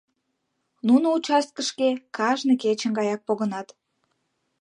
[0.87, 3.67] Нуно участкышке кажне кечын гаяк погынат.